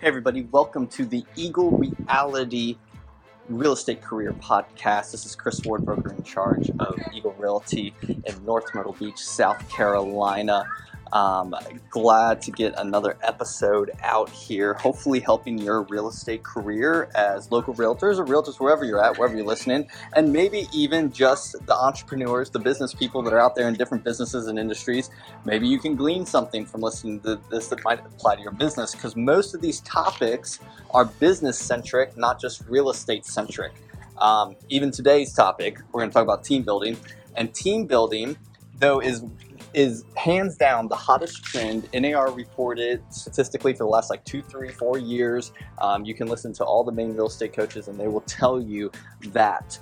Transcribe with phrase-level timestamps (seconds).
[0.00, 2.78] Hey, everybody, welcome to the Eagle Realty
[3.50, 5.10] Real Estate Career Podcast.
[5.10, 9.68] This is Chris Ward, broker in charge of Eagle Realty in North Myrtle Beach, South
[9.68, 10.64] Carolina.
[11.12, 11.54] Um,
[11.90, 17.74] glad to get another episode out here, hopefully helping your real estate career as local
[17.74, 22.50] realtors or realtors wherever you're at, wherever you're listening, and maybe even just the entrepreneurs,
[22.50, 25.10] the business people that are out there in different businesses and industries.
[25.44, 28.94] Maybe you can glean something from listening to this that might apply to your business
[28.94, 33.72] because most of these topics are business centric, not just real estate centric.
[34.18, 36.96] Um, even today's topic, we're going to talk about team building,
[37.34, 38.36] and team building,
[38.78, 39.24] though, is
[39.72, 41.88] is hands down the hottest trend.
[41.94, 45.52] NAR reported statistically for the last like two, three, four years.
[45.78, 48.60] Um, you can listen to all the main real estate coaches, and they will tell
[48.60, 48.90] you
[49.28, 49.78] that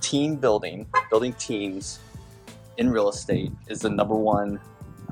[0.00, 2.00] team building, building teams
[2.76, 4.60] in real estate, is the number one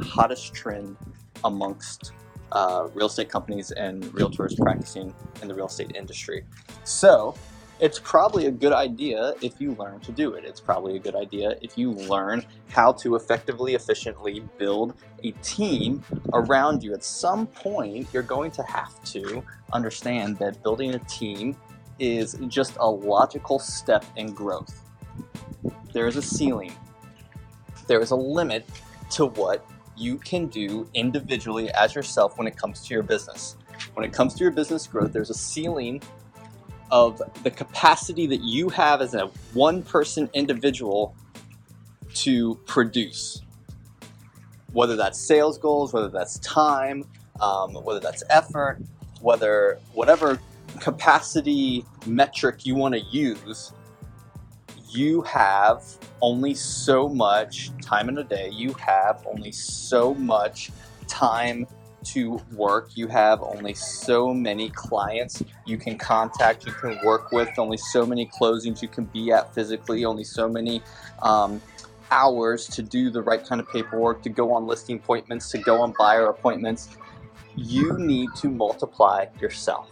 [0.00, 0.96] hottest trend
[1.44, 2.12] amongst
[2.52, 6.44] uh, real estate companies and realtors practicing in the real estate industry.
[6.84, 7.34] So,
[7.82, 10.44] it's probably a good idea if you learn to do it.
[10.44, 14.94] It's probably a good idea if you learn how to effectively, efficiently build
[15.24, 16.94] a team around you.
[16.94, 21.56] At some point, you're going to have to understand that building a team
[21.98, 24.80] is just a logical step in growth.
[25.92, 26.72] There is a ceiling,
[27.88, 28.64] there is a limit
[29.10, 29.66] to what
[29.96, 33.56] you can do individually as yourself when it comes to your business.
[33.94, 36.00] When it comes to your business growth, there's a ceiling
[36.92, 41.16] of the capacity that you have as a one person individual
[42.14, 43.40] to produce.
[44.72, 47.04] Whether that's sales goals, whether that's time,
[47.40, 48.78] um, whether that's effort,
[49.22, 50.38] whether whatever
[50.80, 53.72] capacity metric you want to use,
[54.90, 55.82] you have
[56.20, 58.50] only so much time in a day.
[58.52, 60.70] You have only so much
[61.08, 61.66] time
[62.04, 62.90] to work.
[62.94, 68.04] You have only so many clients you can contact, you can work with, only so
[68.04, 70.82] many closings you can be at physically, only so many
[71.22, 71.60] um,
[72.10, 75.80] hours to do the right kind of paperwork, to go on listing appointments, to go
[75.80, 76.96] on buyer appointments.
[77.56, 79.90] You need to multiply yourself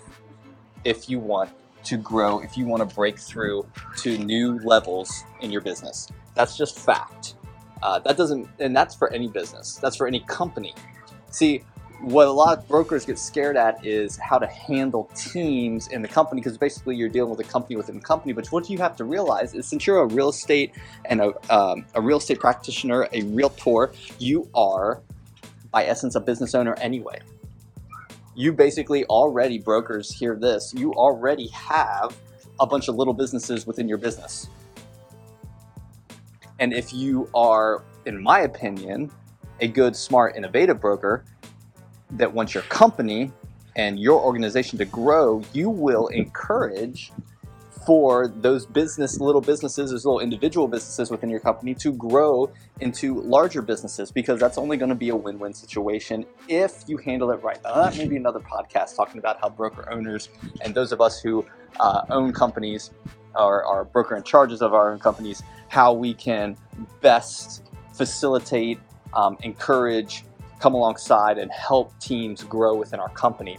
[0.84, 1.50] if you want
[1.84, 3.66] to grow, if you want to break through
[3.98, 6.08] to new levels in your business.
[6.34, 7.34] That's just fact.
[7.82, 9.76] Uh, that doesn't, and that's for any business.
[9.76, 10.74] That's for any company.
[11.30, 11.62] See,
[12.02, 16.08] what a lot of brokers get scared at is how to handle teams in the
[16.08, 18.32] company because basically you're dealing with a company within a company.
[18.32, 20.72] But what you have to realize is since you're a real estate
[21.04, 25.02] and a, um, a real estate practitioner, a realtor, you are
[25.70, 27.20] by essence a business owner anyway.
[28.34, 32.16] You basically already, brokers hear this, you already have
[32.58, 34.48] a bunch of little businesses within your business.
[36.58, 39.10] And if you are, in my opinion,
[39.60, 41.24] a good, smart, innovative broker,
[42.12, 43.32] that wants your company
[43.76, 47.12] and your organization to grow, you will encourage
[47.86, 52.50] for those business little businesses, those little individual businesses within your company to grow
[52.80, 57.30] into larger businesses because that's only going to be a win-win situation if you handle
[57.30, 57.58] it right.
[57.64, 60.28] Now, that may be another podcast talking about how broker owners
[60.62, 61.44] and those of us who
[61.78, 62.90] uh, own companies
[63.34, 66.56] or are broker in charges of our own companies, how we can
[67.00, 67.62] best
[67.94, 68.78] facilitate,
[69.14, 70.24] um, encourage,
[70.60, 73.58] come alongside and help teams grow within our company.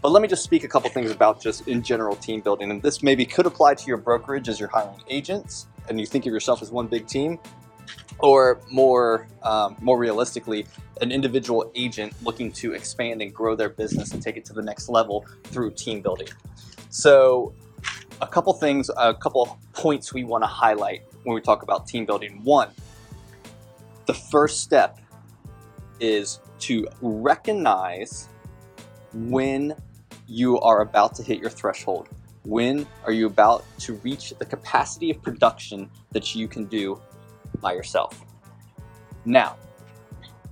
[0.00, 2.70] But let me just speak a couple things about just in general team building.
[2.70, 6.26] And this maybe could apply to your brokerage as you're hiring agents and you think
[6.26, 7.38] of yourself as one big team,
[8.18, 10.66] or more, um, more realistically,
[11.00, 14.62] an individual agent looking to expand and grow their business and take it to the
[14.62, 16.28] next level through team building.
[16.90, 17.54] So,
[18.20, 22.06] a couple things, a couple points we want to highlight when we talk about team
[22.06, 22.40] building.
[22.44, 22.68] One,
[24.06, 25.00] the first step
[26.02, 28.28] is to recognize
[29.14, 29.74] when
[30.26, 32.08] you are about to hit your threshold.
[32.44, 37.00] When are you about to reach the capacity of production that you can do
[37.60, 38.24] by yourself?
[39.24, 39.56] Now,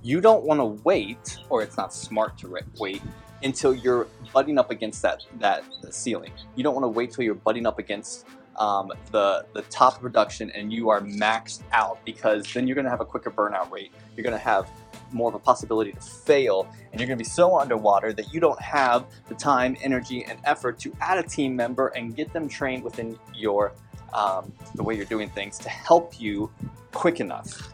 [0.01, 3.01] you don't want to wait, or it's not smart to wait
[3.43, 6.31] until you're butting up against that that ceiling.
[6.55, 8.25] You don't want to wait till you're butting up against
[8.57, 12.91] um, the the top production and you are maxed out because then you're going to
[12.91, 13.91] have a quicker burnout rate.
[14.15, 14.69] You're going to have
[15.13, 16.67] more of a possibility to fail.
[16.91, 20.39] And you're going to be so underwater that you don't have the time energy and
[20.43, 23.73] effort to add a team member and get them trained within your
[24.13, 26.51] um, the way you're doing things to help you
[26.91, 27.73] quick enough.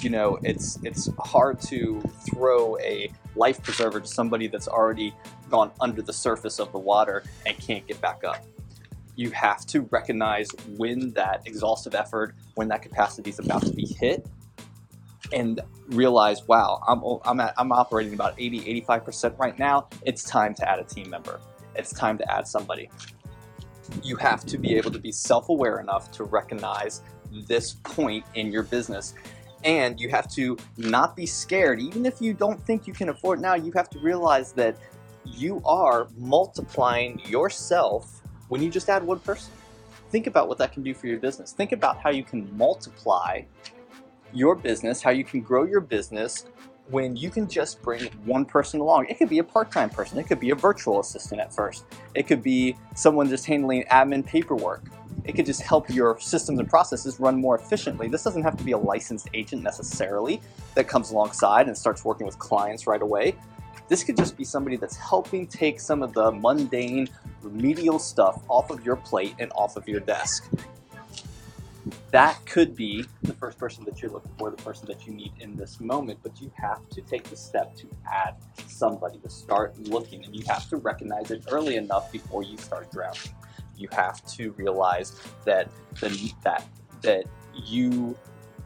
[0.00, 5.14] You know it's it's hard to throw a life preserver to somebody that's already
[5.50, 8.44] gone under the surface of the water and can't get back up.
[9.14, 13.86] You have to recognize when that exhaustive effort when that capacity is about to be
[13.86, 14.26] hit
[15.32, 19.88] and realize, wow, I'm, I'm, at, I'm operating about 80, 85% right now.
[20.04, 21.40] It's time to add a team member.
[21.74, 22.90] It's time to add somebody.
[24.02, 27.02] You have to be able to be self aware enough to recognize
[27.46, 29.14] this point in your business.
[29.64, 33.40] And you have to not be scared, even if you don't think you can afford
[33.40, 34.76] now, you have to realize that
[35.24, 39.52] you are multiplying yourself when you just add one person.
[40.10, 41.52] Think about what that can do for your business.
[41.52, 43.42] Think about how you can multiply
[44.36, 46.46] your business, how you can grow your business
[46.88, 49.06] when you can just bring one person along.
[49.06, 51.84] It could be a part time person, it could be a virtual assistant at first,
[52.14, 54.84] it could be someone just handling admin paperwork.
[55.24, 58.06] It could just help your systems and processes run more efficiently.
[58.06, 60.40] This doesn't have to be a licensed agent necessarily
[60.76, 63.34] that comes alongside and starts working with clients right away.
[63.88, 67.08] This could just be somebody that's helping take some of the mundane,
[67.42, 70.48] remedial stuff off of your plate and off of your desk.
[72.16, 75.32] That could be the first person that you're looking for, the person that you need
[75.40, 78.36] in this moment, but you have to take the step to add
[78.66, 82.90] somebody, to start looking, and you have to recognize it early enough before you start
[82.90, 83.34] drowning.
[83.76, 85.68] You have to realize that
[86.00, 86.64] the, that
[87.02, 87.26] that
[87.66, 88.16] you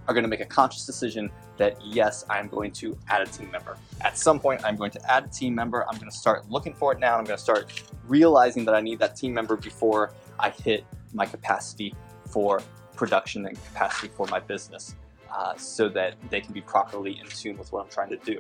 [0.06, 3.50] are going to make a conscious decision that yes, I'm going to add a team
[3.50, 3.76] member.
[4.00, 5.84] At some point, I'm going to add a team member.
[5.88, 7.18] I'm going to start looking for it now.
[7.18, 11.26] I'm going to start realizing that I need that team member before I hit my
[11.26, 11.96] capacity
[12.30, 12.62] for
[13.00, 14.94] production and capacity for my business
[15.34, 18.38] uh, so that they can be properly in tune with what I'm trying to do.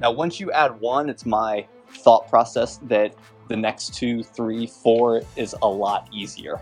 [0.00, 1.66] Now, once you add one, it's my
[1.98, 3.14] thought process that
[3.48, 6.58] the next two, three, four is a lot easier.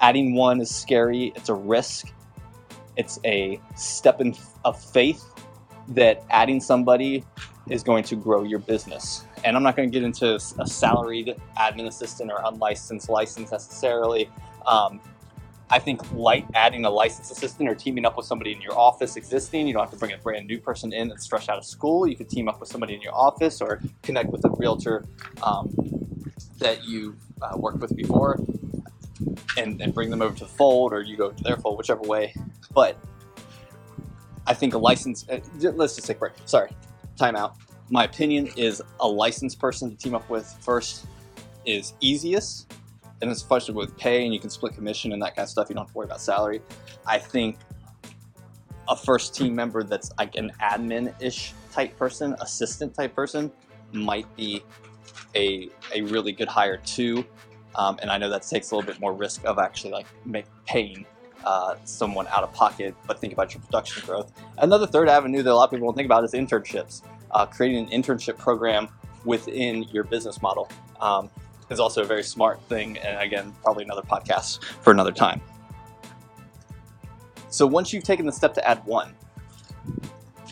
[0.00, 2.12] Adding one is scary, it's a risk,
[2.96, 5.24] it's a step in, of faith
[5.90, 7.24] that adding somebody
[7.70, 9.24] is going to grow your business.
[9.44, 14.28] And I'm not going to get into a salaried admin assistant or unlicensed license necessarily.
[14.66, 15.00] Um,
[15.72, 19.16] I think light adding a licensed assistant or teaming up with somebody in your office
[19.16, 21.64] existing, you don't have to bring a brand new person in that's fresh out of
[21.64, 22.06] school.
[22.06, 25.06] You could team up with somebody in your office or connect with a realtor
[25.42, 25.74] um,
[26.58, 28.38] that you uh, worked with before
[29.56, 32.02] and, and bring them over to the fold or you go to their fold, whichever
[32.02, 32.34] way.
[32.74, 32.98] But
[34.46, 35.26] I think a license.
[35.26, 36.32] Uh, let's just take a break.
[36.44, 36.70] Sorry,
[37.18, 37.54] timeout.
[37.88, 41.06] My opinion is a licensed person to team up with first
[41.64, 42.74] is easiest,
[43.22, 45.68] and it's flexible with pay and you can split commission and that kind of stuff.
[45.70, 46.60] You don't have to worry about salary.
[47.06, 47.56] I think
[48.88, 53.50] a first team member that's like an admin-ish type person, assistant type person,
[53.92, 54.62] might be
[55.36, 57.24] a a really good hire too.
[57.74, 60.44] Um, and I know that takes a little bit more risk of actually like make,
[60.66, 61.06] paying
[61.44, 64.32] uh, someone out of pocket, but think about your production growth.
[64.58, 67.02] Another third avenue that a lot of people don't think about is internships.
[67.30, 68.88] Uh, creating an internship program
[69.24, 70.68] within your business model
[71.00, 71.30] um,
[71.72, 75.40] is also a very smart thing, and again, probably another podcast for another time.
[77.48, 79.14] So once you've taken the step to add one,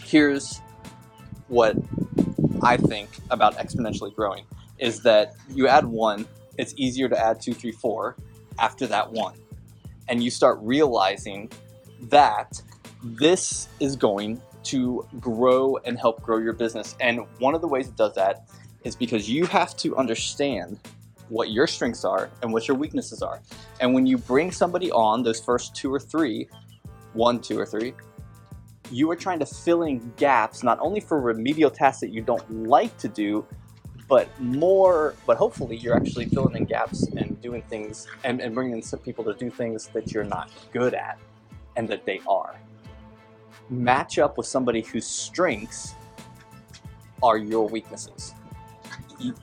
[0.03, 0.61] here's
[1.49, 1.77] what
[2.63, 4.45] I think about exponentially growing
[4.79, 6.27] is that you add one,
[6.59, 8.17] it's easier to add two, three, four
[8.59, 9.35] after that one
[10.11, 11.51] and you start realizing
[12.03, 12.61] that
[13.03, 16.97] this is going to grow and help grow your business.
[17.01, 18.51] And one of the ways it does that
[18.85, 20.79] is because you have to understand
[21.31, 23.41] what your strengths are and what your weaknesses are.
[23.81, 26.49] And when you bring somebody on, those first two or three,
[27.15, 27.95] one, two, or three,
[28.91, 32.67] you are trying to fill in gaps not only for remedial tasks that you don't
[32.67, 33.47] like to do,
[34.09, 38.83] but more, but hopefully you're actually filling in gaps and doing things and, and bringing
[38.83, 41.17] some people to do things that you're not good at
[41.77, 42.57] and that they are.
[43.69, 45.95] Match up with somebody whose strengths
[47.23, 48.35] are your weaknesses.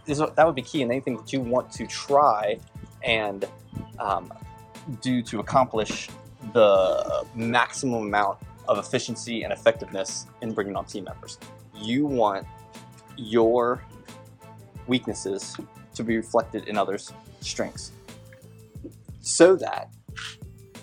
[0.06, 2.60] That would be key in anything that you want to try
[3.04, 3.46] and
[4.00, 4.32] um,
[5.02, 6.10] do to accomplish
[6.54, 11.38] the maximum amount of efficiency and effectiveness in bringing on team members.
[11.76, 12.46] You want
[13.18, 13.84] your
[14.88, 15.56] weaknesses
[15.96, 17.92] to be reflected in others' strengths.
[19.22, 19.90] So that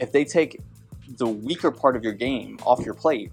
[0.00, 0.60] if they take
[1.16, 3.32] the weaker part of your game off your plate,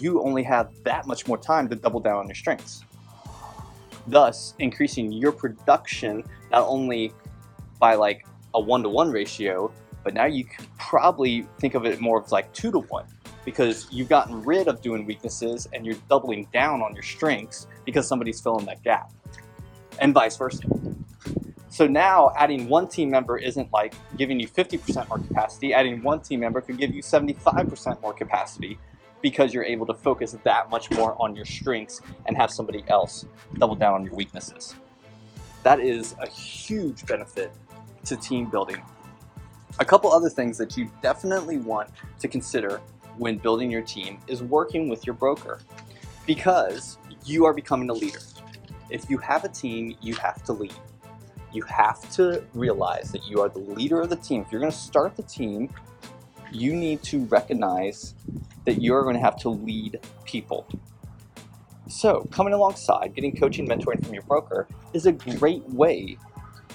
[0.00, 2.84] you only have that much more time to double down on your strengths.
[4.06, 7.12] Thus, increasing your production not only
[7.78, 10.44] by like a one to one ratio, but now you
[10.78, 13.06] probably think of it more of like two to one
[13.44, 18.06] because you've gotten rid of doing weaknesses and you're doubling down on your strengths because
[18.06, 19.12] somebody's filling that gap
[20.00, 20.62] and vice versa.
[21.68, 25.74] So now adding one team member isn't like giving you 50% more capacity.
[25.74, 28.78] Adding one team member could give you 75% more capacity
[29.24, 33.24] because you're able to focus that much more on your strengths and have somebody else
[33.58, 34.74] double down on your weaknesses.
[35.62, 37.50] That is a huge benefit
[38.04, 38.82] to team building.
[39.78, 41.88] A couple other things that you definitely want
[42.18, 42.82] to consider
[43.16, 45.58] when building your team is working with your broker
[46.26, 48.20] because you are becoming a leader.
[48.90, 50.74] If you have a team, you have to lead.
[51.50, 54.42] You have to realize that you are the leader of the team.
[54.42, 55.70] If you're going to start the team,
[56.52, 58.14] you need to recognize
[58.64, 60.66] that you're going to have to lead people.
[61.88, 66.16] So, coming alongside, getting coaching, mentoring from your broker is a great way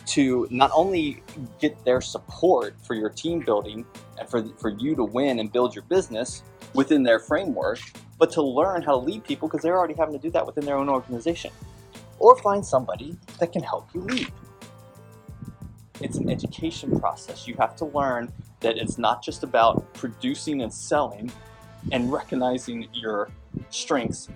[0.08, 1.24] to not only
[1.60, 3.86] get their support for your team building
[4.20, 6.44] and for, for you to win and build your business
[6.74, 7.80] within their framework,
[8.18, 10.66] but to learn how to lead people because they're already having to do that within
[10.66, 11.52] their own organization.
[12.20, 14.32] Or find somebody that can help you lead.
[16.02, 17.48] It's an education process.
[17.48, 18.32] You have to learn
[18.62, 21.32] that it's not just about producing and selling
[21.92, 23.30] and recognizing your
[23.70, 24.30] strengths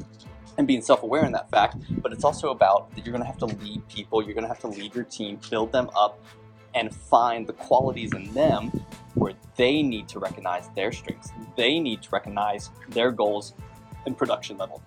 [0.57, 3.39] and being self-aware in that fact, but it's also about that you're going to have
[3.39, 6.19] to lead people, you're going to have to lead your team, build them up,
[6.75, 8.69] and find the qualities in them
[9.15, 11.31] where they need to recognize their strengths.
[11.55, 13.53] They need to recognize their goals
[14.05, 14.81] and production level.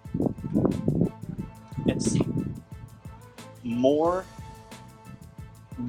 [1.86, 2.16] It's
[3.62, 4.24] more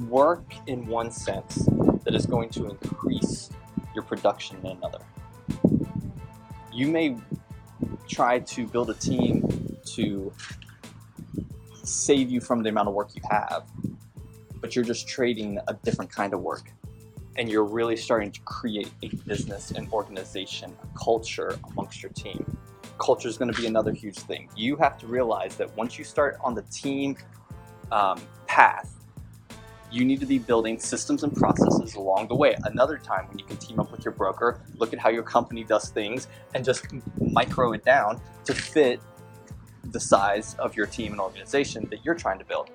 [0.08, 1.66] work in one sense
[2.04, 3.50] that is going to increase
[3.94, 5.00] your production in another.
[6.78, 7.16] You may
[8.08, 10.32] try to build a team to
[11.82, 13.68] save you from the amount of work you have,
[14.60, 16.70] but you're just trading a different kind of work.
[17.36, 22.46] And you're really starting to create a business, an organization, a culture amongst your team.
[22.98, 24.48] Culture is going to be another huge thing.
[24.54, 27.16] You have to realize that once you start on the team
[27.90, 28.97] um, path,
[29.90, 32.54] you need to be building systems and processes along the way.
[32.64, 35.64] Another time when you can team up with your broker, look at how your company
[35.64, 36.86] does things, and just
[37.20, 39.00] micro it down to fit
[39.84, 42.70] the size of your team and organization that you're trying to build.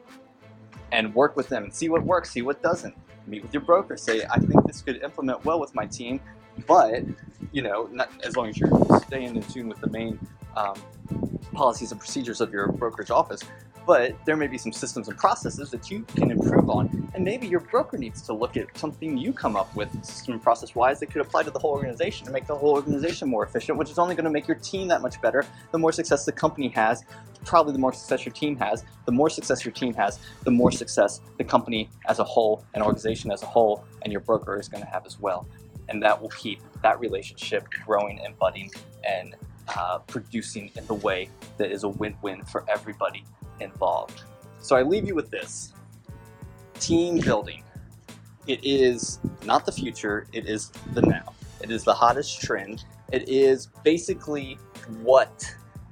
[0.91, 2.95] And work with them and see what works, see what doesn't.
[3.25, 6.19] Meet with your broker, say, I think this could implement well with my team,
[6.67, 7.03] but
[7.51, 8.69] you know, not, as long as you're
[9.07, 10.19] staying in tune with the main
[10.57, 10.75] um,
[11.53, 13.41] policies and procedures of your brokerage office,
[13.85, 17.09] but there may be some systems and processes that you can improve on.
[17.13, 20.41] And maybe your broker needs to look at something you come up with system and
[20.41, 23.43] process wise that could apply to the whole organization to make the whole organization more
[23.43, 25.45] efficient, which is only going to make your team that much better.
[25.71, 27.03] The more success the company has,
[27.45, 28.85] probably the more success your team has.
[29.05, 32.83] The more success your team has, the more success the company as a whole and
[32.83, 35.47] organization as a whole and your broker is going to have as well.
[35.89, 38.71] And that will keep that relationship growing and budding
[39.03, 39.35] and
[39.67, 43.23] uh, producing in the way that is a win-win for everybody
[43.59, 44.23] involved.
[44.59, 45.73] So I leave you with this
[46.79, 47.63] team building.
[48.47, 51.33] It is not the future, it is the now.
[51.61, 52.83] It is the hottest trend.
[53.11, 54.57] It is basically
[55.01, 55.45] what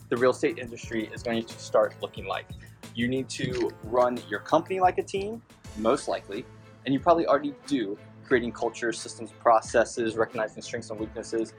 [0.10, 2.48] the real estate industry is going to start looking like.
[2.94, 5.42] You need to run your company like a team,
[5.78, 6.46] most likely,
[6.86, 11.54] and you probably already do, creating culture, systems, processes, recognizing strengths and weaknesses.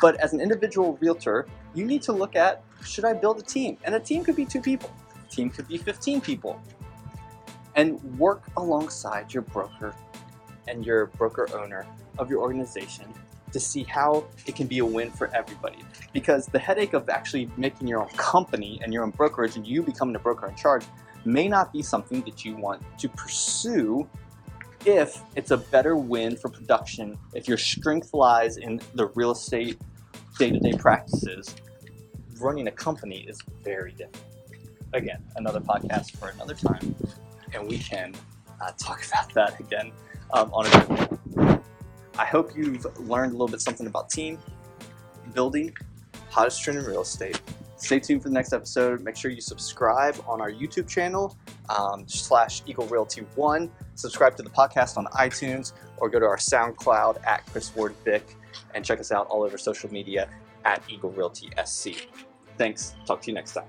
[0.00, 3.78] But as an individual realtor, you need to look at should I build a team?
[3.84, 4.92] And a team could be two people
[5.34, 6.60] team could be 15 people.
[7.76, 9.94] And work alongside your broker
[10.68, 11.86] and your broker owner
[12.18, 13.06] of your organization
[13.52, 15.78] to see how it can be a win for everybody.
[16.12, 19.82] Because the headache of actually making your own company and your own brokerage and you
[19.82, 20.84] becoming a broker in charge
[21.24, 24.08] may not be something that you want to pursue
[24.84, 29.80] if it's a better win for production, if your strength lies in the real estate
[30.38, 31.54] day to day practices,
[32.38, 34.33] running a company is very different
[34.94, 36.94] again, another podcast for another time,
[37.52, 38.14] and we can
[38.60, 39.92] uh, talk about that again
[40.32, 40.66] um, on
[42.16, 44.38] I hope you've learned a little bit something about team
[45.32, 45.74] building,
[46.30, 47.40] hottest trend in real estate.
[47.76, 49.02] Stay tuned for the next episode.
[49.02, 51.36] Make sure you subscribe on our YouTube channel
[51.68, 53.70] um, slash Eagle Realty One.
[53.94, 58.36] Subscribe to the podcast on iTunes or go to our SoundCloud at Chris Ward BIC
[58.74, 60.28] and check us out all over social media
[60.64, 62.08] at Eagle Realty SC.
[62.56, 62.94] Thanks.
[63.06, 63.66] Talk to you next time.